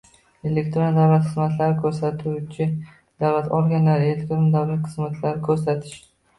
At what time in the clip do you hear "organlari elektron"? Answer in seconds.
3.61-4.51